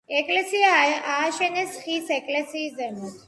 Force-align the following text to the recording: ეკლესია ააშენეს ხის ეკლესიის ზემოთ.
ეკლესია 0.19 0.69
ააშენეს 1.15 1.77
ხის 1.83 2.09
ეკლესიის 2.17 2.77
ზემოთ. 2.81 3.15